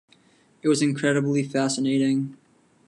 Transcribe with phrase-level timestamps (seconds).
[0.63, 2.35] It was incredibly fascinating.